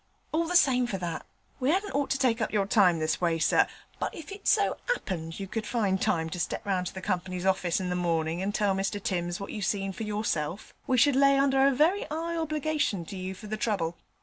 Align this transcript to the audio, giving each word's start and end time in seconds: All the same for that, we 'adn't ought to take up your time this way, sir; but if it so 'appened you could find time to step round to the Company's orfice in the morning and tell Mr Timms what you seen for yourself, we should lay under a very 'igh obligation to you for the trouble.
All 0.31 0.47
the 0.47 0.55
same 0.55 0.87
for 0.87 0.97
that, 0.97 1.27
we 1.59 1.71
'adn't 1.71 1.93
ought 1.93 2.09
to 2.09 2.17
take 2.17 2.41
up 2.41 2.51
your 2.51 2.65
time 2.65 2.97
this 2.97 3.21
way, 3.21 3.37
sir; 3.37 3.67
but 3.99 4.11
if 4.15 4.31
it 4.31 4.47
so 4.47 4.77
'appened 4.95 5.39
you 5.39 5.45
could 5.45 5.67
find 5.67 6.01
time 6.01 6.27
to 6.31 6.39
step 6.39 6.65
round 6.65 6.87
to 6.87 6.93
the 6.95 7.03
Company's 7.03 7.45
orfice 7.45 7.79
in 7.79 7.91
the 7.91 7.95
morning 7.95 8.41
and 8.41 8.55
tell 8.55 8.73
Mr 8.73 8.97
Timms 8.99 9.39
what 9.39 9.51
you 9.51 9.61
seen 9.61 9.93
for 9.93 10.01
yourself, 10.01 10.73
we 10.87 10.97
should 10.97 11.15
lay 11.15 11.37
under 11.37 11.67
a 11.67 11.71
very 11.71 12.05
'igh 12.05 12.35
obligation 12.41 13.05
to 13.05 13.15
you 13.15 13.35
for 13.35 13.45
the 13.45 13.57
trouble. 13.57 13.95